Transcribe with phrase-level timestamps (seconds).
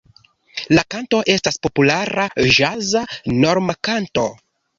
[0.77, 2.25] La kanto estas populara
[2.57, 3.03] ĵaza
[3.45, 4.27] normkanto.